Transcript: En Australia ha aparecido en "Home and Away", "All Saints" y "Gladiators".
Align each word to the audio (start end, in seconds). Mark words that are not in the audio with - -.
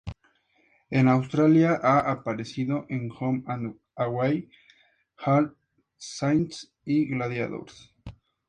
En 0.89 1.07
Australia 1.09 1.75
ha 1.79 1.99
aparecido 2.13 2.87
en 2.89 3.11
"Home 3.19 3.43
and 3.45 3.75
Away", 3.95 4.49
"All 5.17 5.55
Saints" 5.95 6.73
y 6.83 7.05
"Gladiators". 7.07 7.93